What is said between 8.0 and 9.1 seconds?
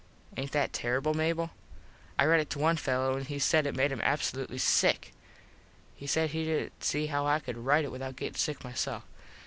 gettin sick myself.